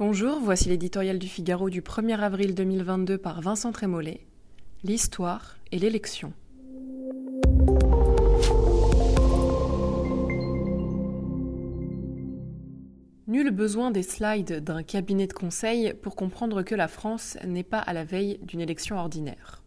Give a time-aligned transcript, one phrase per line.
[0.00, 4.20] Bonjour, voici l'éditorial du Figaro du 1er avril 2022 par Vincent Trémollet.
[4.84, 6.32] L'histoire et l'élection.
[13.26, 17.80] Nul besoin des slides d'un cabinet de conseil pour comprendre que la France n'est pas
[17.80, 19.64] à la veille d'une élection ordinaire.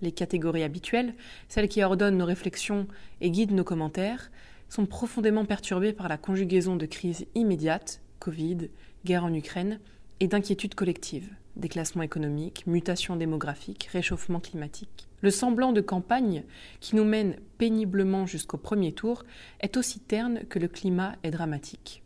[0.00, 1.14] Les catégories habituelles,
[1.48, 2.86] celles qui ordonnent nos réflexions
[3.20, 4.30] et guident nos commentaires,
[4.70, 8.70] sont profondément perturbées par la conjugaison de crises immédiates, Covid,
[9.04, 9.80] guerre en Ukraine,
[10.20, 15.08] et d'inquiétudes collectives, déclassement économique, mutation démographique, réchauffement climatique.
[15.22, 16.44] Le semblant de campagne
[16.80, 19.24] qui nous mène péniblement jusqu'au premier tour
[19.60, 22.02] est aussi terne que le climat est dramatique.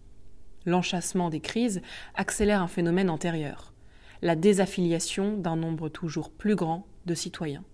[0.66, 1.82] L'enchassement des crises
[2.14, 3.72] accélère un phénomène antérieur,
[4.22, 7.64] la désaffiliation d'un nombre toujours plus grand de citoyens.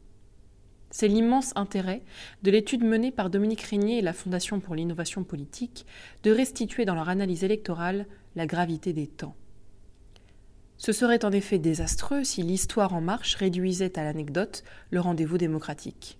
[0.90, 2.02] C'est l'immense intérêt
[2.42, 5.84] de l'étude menée par Dominique Régnier et la Fondation pour l'innovation politique
[6.22, 9.34] de restituer dans leur analyse électorale la gravité des temps.
[10.76, 16.18] Ce serait en effet désastreux si l'histoire en marche réduisait à l'anecdote le rendez-vous démocratique.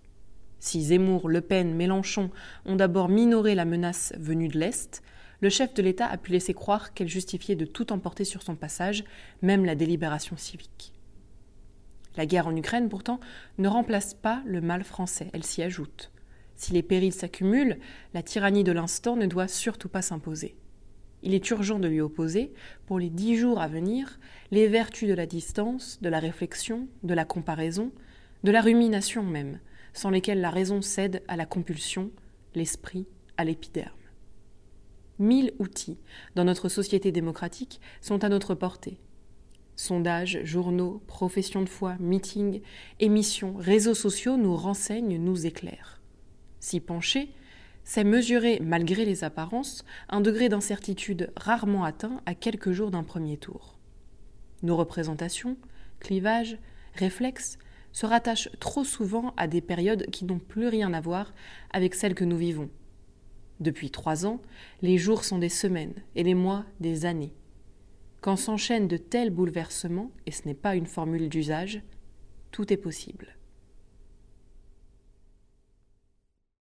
[0.59, 2.31] Si Zemmour, Le Pen, Mélenchon
[2.65, 5.03] ont d'abord minoré la menace venue de l'Est,
[5.41, 8.57] le chef de l'État a pu laisser croire qu'elle justifiait de tout emporter sur son
[8.57, 9.05] passage,
[9.43, 10.95] même la délibération civique.
[12.17, 13.21] La guerre en Ukraine, pourtant,
[13.59, 16.11] ne remplace pas le mal français, elle s'y ajoute.
[16.55, 17.79] Si les périls s'accumulent,
[18.15, 20.57] la tyrannie de l'instant ne doit surtout pas s'imposer.
[21.23, 22.53] Il est urgent de lui opposer,
[22.87, 24.19] pour les dix jours à venir,
[24.51, 27.91] les vertus de la distance, de la réflexion, de la comparaison,
[28.45, 29.59] de la rumination même,
[29.93, 32.11] sans lesquelles la raison cède à la compulsion,
[32.55, 33.07] l'esprit
[33.37, 33.93] à l'épiderme.
[35.19, 35.99] Mille outils,
[36.35, 38.99] dans notre société démocratique, sont à notre portée.
[39.75, 42.61] Sondages, journaux, professions de foi, meetings,
[43.01, 46.01] émissions, réseaux sociaux nous renseignent, nous éclairent.
[46.61, 47.31] S'y pencher,
[47.87, 53.39] c'est mesurer, malgré les apparences, un degré d'incertitude rarement atteint à quelques jours d'un premier
[53.39, 53.79] tour.
[54.65, 55.57] Nos représentations,
[56.01, 56.59] clivages,
[56.95, 57.59] réflexes
[57.93, 61.33] se rattachent trop souvent à des périodes qui n'ont plus rien à voir
[61.71, 62.71] avec celles que nous vivons.
[63.61, 64.43] Depuis trois ans,
[64.83, 67.35] les jours sont des semaines et les mois des années.
[68.21, 71.83] Quand s'enchaînent de tels bouleversements, et ce n'est pas une formule d'usage,
[72.51, 73.37] tout est possible.